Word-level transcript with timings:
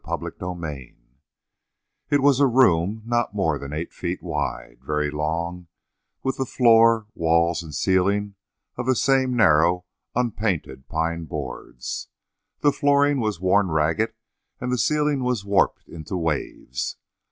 CHAPTER 0.03 0.31
THREE 0.31 0.95
It 2.09 2.21
was 2.23 2.39
a 2.39 2.47
room 2.47 3.03
not 3.05 3.35
more 3.35 3.59
than 3.59 3.71
eight 3.71 3.93
feet 3.93 4.23
wide, 4.23 4.79
very 4.81 5.11
long, 5.11 5.67
with 6.23 6.37
the 6.37 6.45
floor, 6.47 7.05
walls, 7.13 7.61
and 7.61 7.75
ceiling 7.75 8.33
of 8.77 8.87
the 8.87 8.95
same 8.95 9.35
narrow, 9.35 9.85
unpainted 10.15 10.87
pine 10.89 11.25
boards; 11.25 12.07
the 12.61 12.71
flooring 12.71 13.19
was 13.19 13.39
worn 13.39 13.67
ragged 13.69 14.15
and 14.59 14.71
the 14.71 14.79
ceiling 14.79 15.21
warped 15.23 15.87
into 15.87 16.17
waves. 16.17 16.97